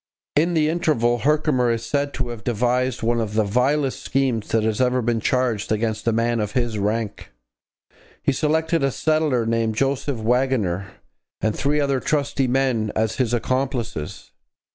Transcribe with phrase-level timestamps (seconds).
[0.35, 4.63] In the interval Herkimer is said to have devised one of the vilest schemes that
[4.63, 7.31] has ever been charged against a man of his rank.
[8.23, 10.87] He selected a settler, named Joseph Waggoner,
[11.39, 14.31] and three other trusty men as his accomplices.